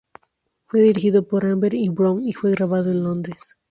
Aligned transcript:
Fue 0.65 0.81
dirigido 0.81 1.27
por 1.27 1.45
Amber 1.45 1.75
y 1.75 1.89
Brown 1.89 2.27
y 2.27 2.33
fue 2.33 2.49
grabado 2.49 2.89
en 2.89 3.03
Londres. 3.03 3.55